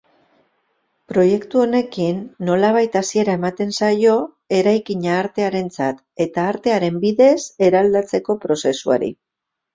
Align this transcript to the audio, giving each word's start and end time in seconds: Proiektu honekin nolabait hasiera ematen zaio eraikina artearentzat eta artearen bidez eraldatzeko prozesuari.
Proiektu 1.11 1.59
honekin 1.63 2.23
nolabait 2.47 2.97
hasiera 3.01 3.35
ematen 3.39 3.75
zaio 3.81 4.15
eraikina 4.61 5.13
artearentzat 5.19 6.01
eta 6.27 6.49
artearen 6.55 6.99
bidez 7.07 7.37
eraldatzeko 7.71 8.39
prozesuari. 8.49 9.15